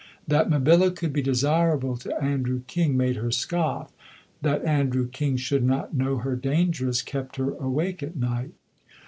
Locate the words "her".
3.17-3.29, 6.17-6.35, 7.35-7.51